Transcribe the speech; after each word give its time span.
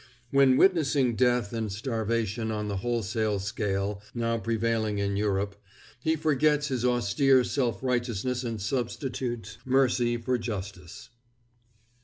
When 0.31 0.57
witnessing 0.57 1.15
death 1.15 1.53
and 1.53 1.71
starvation 1.71 2.49
on 2.51 2.69
the 2.69 2.77
wholesale 2.77 3.37
scale 3.37 4.01
now 4.15 4.39
prevailing 4.39 4.97
in 4.97 5.15
Europe, 5.15 5.57
he 5.99 6.15
forgets 6.15 6.69
his 6.69 6.83
austere 6.83 7.43
self 7.43 7.83
righteousness 7.83 8.43
and 8.43 8.59
substitutes 8.59 9.59
mercy 9.63 10.17
for 10.17 10.39
justice. 10.39 11.09